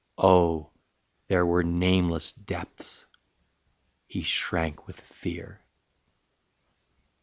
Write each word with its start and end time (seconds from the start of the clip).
Oh, 0.17 0.71
there 1.27 1.45
were 1.45 1.61
nameless 1.63 2.33
depths: 2.33 3.05
he 4.07 4.23
shrank 4.23 4.87
with 4.87 4.99
fear. 4.99 5.61